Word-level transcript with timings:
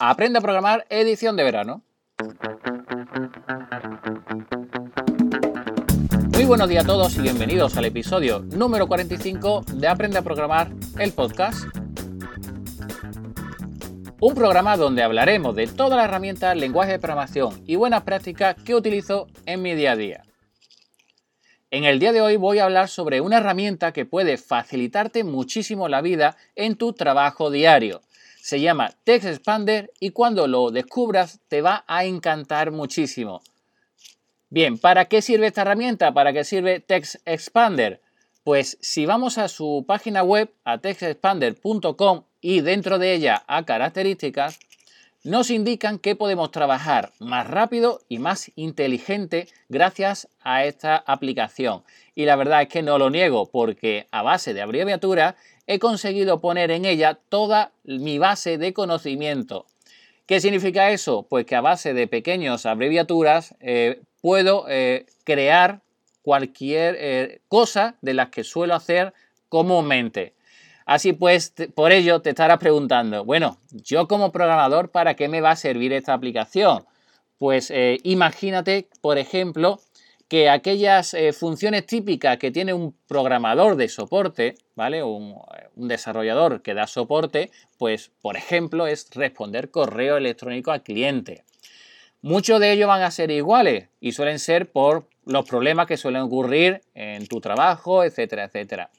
Aprende 0.00 0.38
a 0.38 0.42
programar 0.42 0.86
edición 0.90 1.34
de 1.34 1.42
verano. 1.42 1.82
Muy 6.32 6.44
buenos 6.44 6.68
días 6.68 6.84
a 6.84 6.86
todos 6.86 7.16
y 7.16 7.22
bienvenidos 7.22 7.76
al 7.76 7.86
episodio 7.86 8.38
número 8.38 8.86
45 8.86 9.64
de 9.74 9.88
Aprende 9.88 10.18
a 10.18 10.22
programar 10.22 10.70
el 11.00 11.12
podcast. 11.12 11.64
Un 14.20 14.34
programa 14.36 14.76
donde 14.76 15.02
hablaremos 15.02 15.56
de 15.56 15.66
todas 15.66 15.96
las 15.96 16.04
herramientas, 16.04 16.56
lenguaje 16.56 16.92
de 16.92 17.00
programación 17.00 17.60
y 17.66 17.74
buenas 17.74 18.04
prácticas 18.04 18.54
que 18.54 18.76
utilizo 18.76 19.26
en 19.46 19.62
mi 19.62 19.74
día 19.74 19.92
a 19.92 19.96
día. 19.96 20.22
En 21.72 21.82
el 21.82 21.98
día 21.98 22.12
de 22.12 22.20
hoy 22.20 22.36
voy 22.36 22.60
a 22.60 22.66
hablar 22.66 22.88
sobre 22.88 23.20
una 23.20 23.38
herramienta 23.38 23.92
que 23.92 24.06
puede 24.06 24.36
facilitarte 24.36 25.24
muchísimo 25.24 25.88
la 25.88 26.02
vida 26.02 26.36
en 26.54 26.76
tu 26.76 26.92
trabajo 26.92 27.50
diario 27.50 28.00
se 28.40 28.60
llama 28.60 28.92
Text 29.04 29.28
Expander 29.28 29.92
y 30.00 30.10
cuando 30.10 30.46
lo 30.46 30.70
descubras 30.70 31.40
te 31.48 31.62
va 31.62 31.84
a 31.86 32.04
encantar 32.04 32.70
muchísimo. 32.70 33.42
Bien, 34.50 34.78
¿para 34.78 35.04
qué 35.04 35.20
sirve 35.20 35.46
esta 35.46 35.62
herramienta? 35.62 36.12
¿Para 36.12 36.32
qué 36.32 36.44
sirve 36.44 36.80
Text 36.80 37.16
Expander? 37.26 38.00
Pues 38.44 38.78
si 38.80 39.04
vamos 39.04 39.36
a 39.36 39.48
su 39.48 39.84
página 39.86 40.22
web, 40.22 40.50
a 40.64 40.78
textexpander.com 40.78 42.22
y 42.40 42.62
dentro 42.62 42.98
de 42.98 43.12
ella 43.12 43.42
a 43.46 43.66
características, 43.66 44.58
nos 45.24 45.50
indican 45.50 45.98
que 45.98 46.16
podemos 46.16 46.50
trabajar 46.50 47.12
más 47.18 47.46
rápido 47.46 48.00
y 48.08 48.18
más 48.18 48.50
inteligente 48.56 49.48
gracias 49.68 50.28
a 50.40 50.64
esta 50.64 50.96
aplicación. 50.96 51.82
Y 52.14 52.24
la 52.24 52.36
verdad 52.36 52.62
es 52.62 52.68
que 52.68 52.82
no 52.82 52.98
lo 52.98 53.10
niego 53.10 53.50
porque 53.50 54.06
a 54.10 54.22
base 54.22 54.54
de 54.54 54.62
abreviatura 54.62 55.36
he 55.68 55.78
conseguido 55.78 56.40
poner 56.40 56.70
en 56.70 56.86
ella 56.86 57.18
toda 57.28 57.72
mi 57.84 58.18
base 58.18 58.56
de 58.56 58.72
conocimiento. 58.72 59.66
¿Qué 60.26 60.40
significa 60.40 60.90
eso? 60.90 61.26
Pues 61.28 61.44
que 61.44 61.56
a 61.56 61.60
base 61.60 61.92
de 61.92 62.06
pequeñas 62.06 62.64
abreviaturas 62.66 63.54
eh, 63.60 64.00
puedo 64.22 64.64
eh, 64.68 65.04
crear 65.24 65.80
cualquier 66.22 66.96
eh, 66.98 67.40
cosa 67.48 67.96
de 68.00 68.14
las 68.14 68.30
que 68.30 68.44
suelo 68.44 68.74
hacer 68.74 69.12
comúnmente. 69.50 70.34
Así 70.86 71.12
pues, 71.12 71.52
por 71.74 71.92
ello 71.92 72.22
te 72.22 72.30
estarás 72.30 72.58
preguntando, 72.58 73.26
bueno, 73.26 73.58
yo 73.70 74.08
como 74.08 74.32
programador, 74.32 74.90
¿para 74.90 75.14
qué 75.14 75.28
me 75.28 75.42
va 75.42 75.50
a 75.50 75.56
servir 75.56 75.92
esta 75.92 76.14
aplicación? 76.14 76.86
Pues 77.36 77.70
imagínate, 78.02 78.88
por 79.02 79.18
ejemplo, 79.18 79.80
que 80.28 80.48
aquellas 80.48 81.14
funciones 81.38 81.86
típicas 81.86 82.38
que 82.38 82.50
tiene 82.50 82.72
un 82.72 82.94
programador 83.06 83.76
de 83.76 83.88
soporte, 83.88 84.56
¿vale? 84.74 85.02
Un, 85.02 85.36
un, 85.78 85.88
desarrollador 85.88 86.62
que 86.62 86.74
da 86.74 86.86
soporte, 86.86 87.50
pues 87.78 88.10
por 88.20 88.36
ejemplo 88.36 88.86
es 88.86 89.08
responder 89.14 89.70
correo 89.70 90.16
electrónico 90.16 90.70
al 90.72 90.82
cliente. 90.82 91.44
Muchos 92.20 92.60
de 92.60 92.72
ellos 92.72 92.88
van 92.88 93.02
a 93.02 93.10
ser 93.10 93.30
iguales 93.30 93.88
y 94.00 94.12
suelen 94.12 94.38
ser 94.38 94.70
por 94.70 95.08
los 95.24 95.48
problemas 95.48 95.86
que 95.86 95.96
suelen 95.96 96.22
ocurrir 96.22 96.82
en 96.94 97.26
tu 97.26 97.40
trabajo, 97.40 98.02
etcétera, 98.02 98.44
etcétera. 98.44 98.90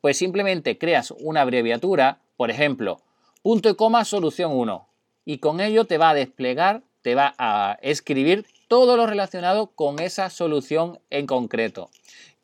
Pues 0.00 0.16
simplemente 0.16 0.78
creas 0.78 1.10
una 1.10 1.42
abreviatura, 1.42 2.18
por 2.36 2.50
ejemplo, 2.50 3.00
punto 3.42 3.68
y 3.68 3.74
coma 3.74 4.04
solución 4.04 4.52
1, 4.52 4.88
y 5.24 5.38
con 5.38 5.60
ello 5.60 5.84
te 5.84 5.98
va 5.98 6.10
a 6.10 6.14
desplegar, 6.14 6.82
te 7.02 7.14
va 7.14 7.34
a 7.38 7.78
escribir 7.82 8.46
todo 8.68 8.96
lo 8.96 9.06
relacionado 9.06 9.66
con 9.66 10.00
esa 10.00 10.30
solución 10.30 10.98
en 11.10 11.26
concreto, 11.26 11.90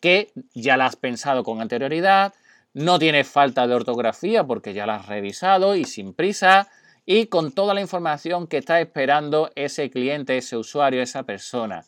que 0.00 0.30
ya 0.54 0.76
la 0.76 0.86
has 0.86 0.96
pensado 0.96 1.44
con 1.44 1.60
anterioridad, 1.60 2.32
no 2.74 2.98
tiene 2.98 3.24
falta 3.24 3.66
de 3.66 3.74
ortografía 3.74 4.44
porque 4.44 4.74
ya 4.74 4.86
la 4.86 4.96
has 4.96 5.06
revisado 5.06 5.76
y 5.76 5.84
sin 5.84 6.12
prisa, 6.12 6.68
y 7.06 7.26
con 7.26 7.52
toda 7.52 7.74
la 7.74 7.80
información 7.80 8.46
que 8.46 8.58
está 8.58 8.80
esperando 8.80 9.50
ese 9.54 9.90
cliente, 9.90 10.36
ese 10.36 10.56
usuario, 10.56 11.02
esa 11.02 11.22
persona. 11.22 11.84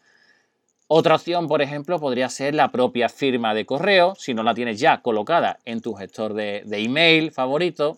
Otra 0.89 1.17
opción, 1.17 1.49
por 1.49 1.63
ejemplo, 1.63 1.99
podría 1.99 2.29
ser 2.29 2.55
la 2.55 2.71
propia 2.71 3.09
firma 3.09 3.55
de 3.55 3.67
correo, 3.67 4.15
si 4.15 4.35
no 4.35 4.45
la 4.45 4.55
tienes 4.55 4.79
ya 4.79 5.03
colocada 5.03 5.59
en 5.65 5.81
tu 5.81 5.95
gestor 5.95 6.35
de, 6.35 6.63
email 6.71 7.33
favorito, 7.33 7.97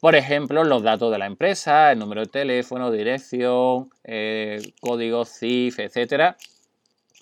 por 0.00 0.16
ejemplo, 0.16 0.64
los 0.64 0.82
datos 0.82 1.12
de 1.12 1.18
la 1.18 1.26
empresa, 1.26 1.92
el 1.92 2.00
número 2.00 2.22
de 2.22 2.26
teléfono, 2.26 2.90
dirección, 2.90 3.90
eh, 4.02 4.60
código 4.80 5.24
CIF, 5.24 5.78
etc. 5.78 6.36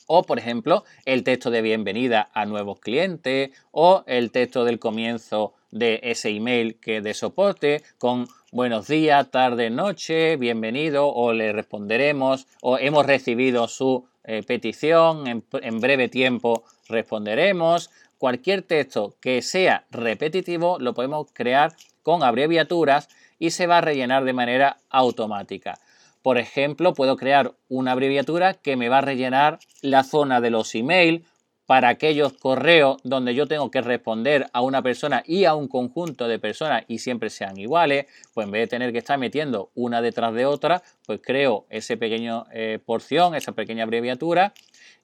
O, 0.06 0.22
por 0.22 0.38
ejemplo, 0.38 0.84
el 1.06 1.24
texto 1.24 1.50
de 1.50 1.62
bienvenida 1.62 2.28
a 2.34 2.44
nuevos 2.44 2.78
clientes 2.80 3.50
o 3.70 4.04
el 4.06 4.30
texto 4.30 4.64
del 4.64 4.78
comienzo 4.78 5.54
de 5.70 6.00
ese 6.02 6.28
email 6.28 6.76
que 6.76 7.00
de 7.00 7.14
soporte 7.14 7.82
con 7.98 8.28
buenos 8.52 8.86
días, 8.86 9.30
tarde, 9.30 9.70
noche, 9.70 10.36
bienvenido 10.36 11.08
o 11.08 11.32
le 11.32 11.52
responderemos 11.52 12.46
o 12.60 12.78
hemos 12.78 13.06
recibido 13.06 13.66
su 13.66 14.06
eh, 14.24 14.42
petición, 14.46 15.26
en 15.26 15.80
breve 15.80 16.08
tiempo 16.08 16.64
responderemos. 16.88 17.90
Cualquier 18.18 18.62
texto 18.62 19.16
que 19.20 19.42
sea 19.42 19.84
repetitivo 19.90 20.78
lo 20.78 20.94
podemos 20.94 21.28
crear 21.32 21.72
con 22.02 22.22
abreviaturas 22.22 23.08
y 23.38 23.50
se 23.50 23.66
va 23.66 23.78
a 23.78 23.80
rellenar 23.80 24.24
de 24.24 24.32
manera 24.32 24.76
automática. 24.90 25.78
Por 26.24 26.38
ejemplo, 26.38 26.94
puedo 26.94 27.18
crear 27.18 27.52
una 27.68 27.92
abreviatura 27.92 28.54
que 28.54 28.76
me 28.76 28.88
va 28.88 28.96
a 28.96 29.02
rellenar 29.02 29.58
la 29.82 30.04
zona 30.04 30.40
de 30.40 30.48
los 30.48 30.74
emails 30.74 31.22
para 31.66 31.90
aquellos 31.90 32.32
correos 32.32 32.96
donde 33.04 33.34
yo 33.34 33.46
tengo 33.46 33.70
que 33.70 33.82
responder 33.82 34.46
a 34.54 34.62
una 34.62 34.80
persona 34.80 35.22
y 35.26 35.44
a 35.44 35.54
un 35.54 35.68
conjunto 35.68 36.26
de 36.26 36.38
personas 36.38 36.84
y 36.88 37.00
siempre 37.00 37.28
sean 37.28 37.58
iguales, 37.58 38.06
pues 38.32 38.46
en 38.46 38.52
vez 38.52 38.62
de 38.62 38.68
tener 38.68 38.92
que 38.92 39.00
estar 39.00 39.18
metiendo 39.18 39.70
una 39.74 40.00
detrás 40.00 40.32
de 40.32 40.46
otra, 40.46 40.82
pues 41.04 41.20
creo 41.22 41.66
esa 41.68 41.94
pequeña 41.96 42.44
eh, 42.54 42.78
porción, 42.82 43.34
esa 43.34 43.52
pequeña 43.52 43.82
abreviatura 43.82 44.54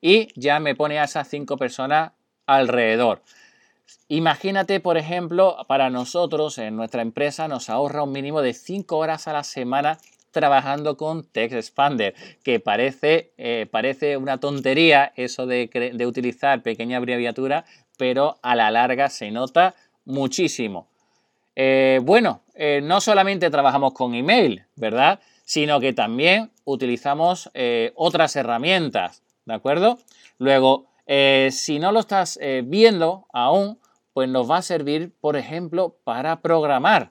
y 0.01 0.29
ya 0.41 0.59
me 0.59 0.75
pone 0.75 1.01
a 1.01 1.05
esas 1.05 1.29
cinco 1.29 1.59
personas 1.59 2.13
alrededor. 2.47 3.21
Imagínate, 4.09 4.81
por 4.81 4.97
ejemplo, 4.97 5.67
para 5.69 5.91
nosotros 5.91 6.57
en 6.57 6.77
nuestra 6.77 7.03
empresa 7.03 7.47
nos 7.47 7.69
ahorra 7.69 8.05
un 8.05 8.13
mínimo 8.13 8.41
de 8.41 8.55
5 8.55 8.97
horas 8.97 9.29
a 9.29 9.35
la 9.35 9.45
semana 9.45 9.99
trabajando 10.31 10.97
con 10.97 11.25
Text 11.25 11.57
Expander, 11.57 12.15
que 12.43 12.61
parece, 12.61 13.33
eh, 13.37 13.67
parece 13.71 14.17
una 14.17 14.39
tontería 14.39 15.13
eso 15.17 15.47
de, 15.47 15.69
utilizar 16.07 16.63
pequeña 16.63 16.99
abreviatura, 16.99 17.65
pero 17.97 18.39
a 18.43 18.55
la 18.55 18.71
larga 18.71 19.09
se 19.09 19.31
nota 19.31 19.75
muchísimo. 20.05 20.89
Eh, 21.57 22.01
bueno, 22.03 22.43
eh, 22.55 22.81
no 22.83 23.01
solamente 23.01 23.51
trabajamos 23.51 23.93
con 23.93 24.15
email, 24.15 24.65
¿verdad? 24.77 25.21
Sino 25.45 25.81
que 25.81 25.93
también 25.93 26.51
utilizamos 26.65 27.51
otras 27.97 28.37
herramientas, 28.37 29.23
¿de 29.45 29.55
acuerdo? 29.55 29.99
Luego, 30.39 30.87
si 31.51 31.81
no 31.81 31.91
lo 31.91 31.99
estás 31.99 32.39
viendo 32.63 33.27
aún, 33.33 33.81
pues 34.13 34.29
nos 34.29 34.49
va 34.49 34.59
a 34.59 34.63
servir, 34.63 35.13
por 35.21 35.37
ejemplo, 35.37 35.97
para 36.05 36.41
programar. 36.41 37.11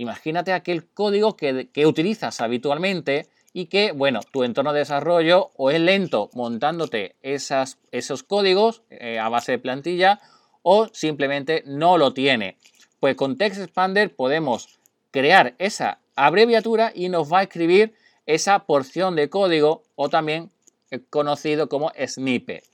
Imagínate 0.00 0.54
aquel 0.54 0.86
código 0.86 1.36
que, 1.36 1.68
utilizas 1.84 2.40
habitualmente 2.40 3.26
y 3.52 3.66
que, 3.66 3.92
bueno, 3.92 4.20
tu 4.32 4.44
entorno 4.44 4.72
de 4.72 4.78
desarrollo 4.78 5.50
o 5.58 5.70
es 5.70 5.78
lento 5.78 6.30
montándote 6.32 7.16
esos 7.20 8.22
códigos 8.22 8.80
eh, 8.88 9.18
a 9.18 9.28
base 9.28 9.52
de 9.52 9.58
plantilla 9.58 10.18
o 10.62 10.88
simplemente 10.94 11.64
no 11.66 11.98
lo 11.98 12.14
tiene. 12.14 12.56
Pues 12.98 13.14
con 13.14 13.36
Text 13.36 13.60
Expander 13.60 14.16
podemos 14.16 14.78
crear 15.10 15.54
esa 15.58 15.98
abreviatura 16.16 16.92
y 16.94 17.10
nos 17.10 17.30
va 17.30 17.40
a 17.40 17.42
escribir 17.42 17.92
esa 18.24 18.60
porción 18.60 19.16
de 19.16 19.28
código 19.28 19.82
o 19.96 20.08
también 20.08 20.50
eh, 20.90 21.00
conocido 21.10 21.68
como 21.68 21.92
snippet. 22.06 22.64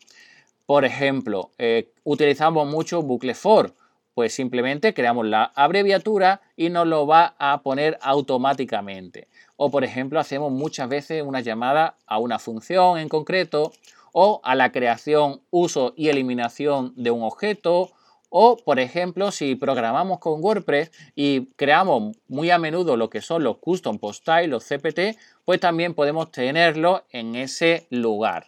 Por 0.64 0.84
ejemplo, 0.84 1.50
eh, 1.58 1.90
utilizamos 2.04 2.68
mucho 2.68 3.02
bucle 3.02 3.34
for, 3.34 3.74
pues 4.16 4.32
simplemente 4.32 4.94
creamos 4.94 5.26
la 5.26 5.52
abreviatura 5.54 6.40
y 6.56 6.70
nos 6.70 6.86
lo 6.86 7.06
va 7.06 7.34
a 7.38 7.60
poner 7.60 7.98
automáticamente. 8.00 9.28
O 9.56 9.70
por 9.70 9.84
ejemplo, 9.84 10.18
hacemos 10.18 10.50
muchas 10.50 10.88
veces 10.88 11.22
una 11.22 11.40
llamada 11.40 11.98
a 12.06 12.18
una 12.18 12.38
función 12.38 12.96
en 12.96 13.10
concreto 13.10 13.72
o 14.12 14.40
a 14.42 14.54
la 14.54 14.72
creación, 14.72 15.42
uso 15.50 15.92
y 15.98 16.08
eliminación 16.08 16.94
de 16.96 17.10
un 17.10 17.24
objeto 17.24 17.90
o, 18.30 18.56
por 18.56 18.80
ejemplo, 18.80 19.30
si 19.32 19.54
programamos 19.54 20.18
con 20.18 20.42
WordPress 20.42 20.92
y 21.14 21.48
creamos 21.56 22.16
muy 22.26 22.48
a 22.48 22.58
menudo 22.58 22.96
lo 22.96 23.10
que 23.10 23.20
son 23.20 23.44
los 23.44 23.58
custom 23.58 23.98
post 23.98 24.22
style, 24.22 24.48
los 24.48 24.64
CPT, 24.64 25.18
pues 25.44 25.60
también 25.60 25.92
podemos 25.92 26.30
tenerlo 26.32 27.04
en 27.10 27.34
ese 27.34 27.86
lugar. 27.90 28.46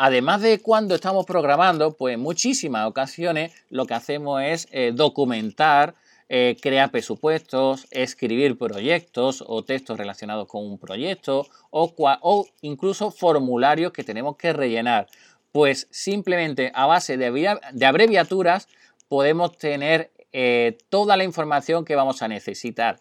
Además 0.00 0.42
de 0.42 0.60
cuando 0.60 0.94
estamos 0.94 1.26
programando, 1.26 1.92
pues 1.92 2.14
en 2.14 2.20
muchísimas 2.20 2.86
ocasiones 2.86 3.52
lo 3.68 3.84
que 3.84 3.94
hacemos 3.94 4.40
es 4.40 4.68
eh, 4.70 4.92
documentar, 4.94 5.96
eh, 6.28 6.56
crear 6.62 6.92
presupuestos, 6.92 7.88
escribir 7.90 8.56
proyectos 8.56 9.42
o 9.44 9.64
textos 9.64 9.98
relacionados 9.98 10.46
con 10.46 10.64
un 10.64 10.78
proyecto 10.78 11.48
o, 11.70 12.46
incluso 12.60 13.10
formularios 13.10 13.90
que 13.90 14.04
tenemos 14.04 14.36
que 14.36 14.52
rellenar. 14.52 15.08
Pues 15.50 15.88
simplemente 15.90 16.70
a 16.76 16.86
base 16.86 17.16
de, 17.16 17.58
abreviaturas 17.84 18.68
podemos 19.08 19.58
tener 19.58 20.12
eh, 20.32 20.78
toda 20.90 21.16
la 21.16 21.24
información 21.24 21.84
que 21.84 21.96
vamos 21.96 22.22
a 22.22 22.28
necesitar. 22.28 23.00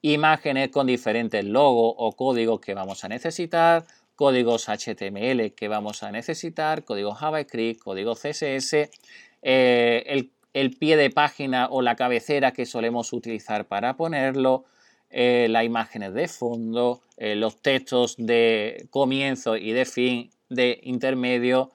imágenes 0.00 0.68
con 0.68 0.86
diferentes 0.86 1.44
logos 1.44 1.94
o 1.98 2.12
códigos 2.12 2.60
que 2.60 2.74
vamos 2.74 3.02
a 3.02 3.08
necesitar, 3.08 3.84
códigos 4.18 4.68
HTML 4.68 5.52
que 5.52 5.68
vamos 5.68 6.02
a 6.02 6.10
necesitar, 6.10 6.82
códigos 6.82 7.20
JavaScript, 7.20 7.80
código 7.80 8.16
CSS, 8.16 8.90
eh, 9.42 10.02
el, 10.06 10.32
el, 10.54 10.76
pie 10.76 10.96
de 10.96 11.10
página 11.10 11.68
o 11.70 11.82
la 11.82 11.94
cabecera 11.94 12.50
que 12.50 12.66
solemos 12.66 13.12
utilizar 13.12 13.68
para 13.68 13.96
ponerlo, 13.96 14.64
eh, 15.10 15.46
las 15.48 15.62
imágenes 15.62 16.14
de 16.14 16.26
fondo, 16.26 17.00
eh, 17.16 17.36
los 17.36 17.62
textos 17.62 18.16
de 18.18 18.88
comienzo 18.90 19.56
y 19.56 19.70
de 19.70 19.84
fin, 19.84 20.30
de 20.48 20.80
intermedio, 20.82 21.70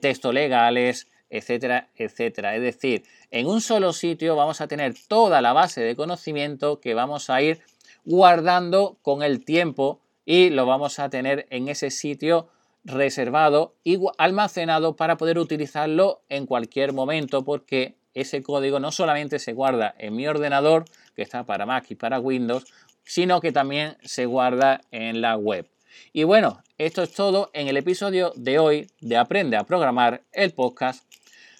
textos 0.00 0.34
legales, 0.34 1.06
etcétera, 1.30 1.90
etcétera. 1.94 2.56
Es 2.56 2.62
decir, 2.62 3.04
en 3.30 3.46
un 3.46 3.60
solo 3.60 3.92
sitio 3.92 4.34
vamos 4.34 4.60
a 4.60 4.66
tener 4.66 4.94
toda 5.06 5.40
la 5.40 5.52
base 5.52 5.80
de 5.80 5.94
conocimiento 5.94 6.80
que 6.80 6.94
vamos 6.94 7.30
a 7.30 7.40
ir 7.40 7.60
guardando 8.04 8.98
con 9.02 9.22
el 9.22 9.44
tiempo 9.44 10.00
y 10.24 10.50
lo 10.50 10.66
vamos 10.66 10.98
a 10.98 11.08
tener 11.08 11.46
en 11.50 11.68
ese 11.68 11.90
sitio 11.90 12.48
reservado 12.84 13.74
y 13.82 13.98
almacenado 14.18 14.96
para 14.96 15.16
poder 15.16 15.38
utilizarlo 15.38 16.22
en 16.28 16.46
cualquier 16.46 16.92
momento 16.92 17.44
porque 17.44 17.96
ese 18.14 18.42
código 18.42 18.78
no 18.78 18.92
solamente 18.92 19.38
se 19.38 19.52
guarda 19.52 19.94
en 19.98 20.14
mi 20.14 20.26
ordenador, 20.26 20.84
que 21.16 21.22
está 21.22 21.44
para 21.44 21.66
Mac 21.66 21.86
y 21.88 21.94
para 21.94 22.20
Windows, 22.20 22.64
sino 23.04 23.40
que 23.40 23.52
también 23.52 23.96
se 24.02 24.26
guarda 24.26 24.80
en 24.90 25.20
la 25.20 25.36
web. 25.36 25.68
Y 26.12 26.24
bueno, 26.24 26.62
esto 26.78 27.02
es 27.02 27.12
todo 27.12 27.50
en 27.52 27.68
el 27.68 27.76
episodio 27.76 28.32
de 28.36 28.58
hoy 28.58 28.90
de 29.00 29.16
Aprende 29.16 29.56
a 29.56 29.64
Programar, 29.64 30.22
el 30.32 30.52
podcast. 30.52 31.04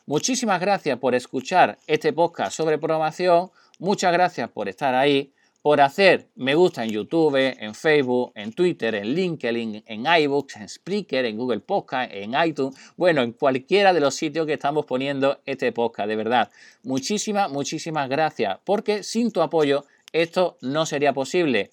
Muchísimas 0.06 0.60
gracias 0.60 0.98
por 0.98 1.14
escuchar 1.14 1.78
este 1.86 2.12
podcast 2.12 2.52
sobre 2.56 2.78
programación. 2.78 3.50
Muchas 3.78 4.12
gracias 4.12 4.50
por 4.50 4.68
estar 4.68 4.94
ahí 4.94 5.33
por 5.64 5.80
hacer 5.80 6.28
me 6.34 6.54
gusta 6.54 6.84
en 6.84 6.90
YouTube, 6.90 7.36
en 7.36 7.74
Facebook, 7.74 8.32
en 8.34 8.52
Twitter, 8.52 8.96
en 8.96 9.14
LinkedIn, 9.14 9.82
en 9.86 10.04
iBooks, 10.04 10.56
en 10.56 10.68
Spreaker, 10.68 11.24
en 11.24 11.38
Google 11.38 11.60
Podcast, 11.60 12.12
en 12.12 12.34
iTunes, 12.34 12.76
bueno, 12.98 13.22
en 13.22 13.32
cualquiera 13.32 13.94
de 13.94 14.00
los 14.00 14.14
sitios 14.14 14.46
que 14.46 14.52
estamos 14.52 14.84
poniendo 14.84 15.40
este 15.46 15.72
podcast, 15.72 16.06
de 16.06 16.16
verdad. 16.16 16.50
Muchísimas, 16.82 17.50
muchísimas 17.50 18.10
gracias, 18.10 18.58
porque 18.62 19.02
sin 19.02 19.32
tu 19.32 19.40
apoyo 19.40 19.86
esto 20.12 20.58
no 20.60 20.84
sería 20.84 21.14
posible. 21.14 21.70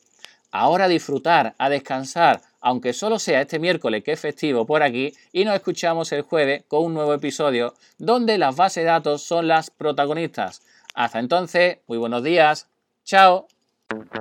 Ahora 0.51 0.85
a 0.85 0.87
disfrutar, 0.87 1.53
a 1.57 1.69
descansar, 1.69 2.41
aunque 2.61 2.93
solo 2.93 3.19
sea 3.19 3.41
este 3.41 3.59
miércoles 3.59 4.05
que 4.05 4.13
es 4.13 4.21
festivo 4.21 4.65
por 4.65 4.83
aquí, 4.83 5.11
y 5.33 5.43
nos 5.43 5.55
escuchamos 5.55 6.13
el 6.13 6.21
jueves 6.21 6.63
con 6.69 6.85
un 6.85 6.93
nuevo 6.93 7.13
episodio 7.13 7.73
donde 7.97 8.37
las 8.37 8.55
bases 8.55 8.85
de 8.85 8.89
datos 8.89 9.21
son 9.21 9.49
las 9.49 9.69
protagonistas. 9.69 10.61
Hasta 10.93 11.19
entonces, 11.19 11.79
muy 11.87 11.97
buenos 11.97 12.23
días. 12.23 12.69
Chao. 13.03 13.49
Thank 13.91 14.15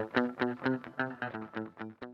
you. 2.02 2.10